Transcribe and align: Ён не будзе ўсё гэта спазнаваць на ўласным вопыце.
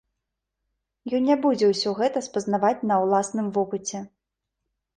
Ён 1.17 1.21
не 1.29 1.35
будзе 1.43 1.69
ўсё 1.73 1.93
гэта 2.01 2.25
спазнаваць 2.29 2.85
на 2.93 2.99
ўласным 3.05 3.55
вопыце. 3.61 4.05